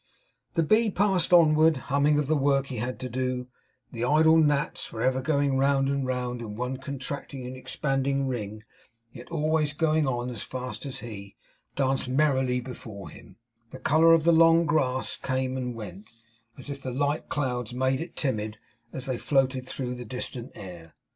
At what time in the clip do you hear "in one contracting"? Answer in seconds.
6.41-7.45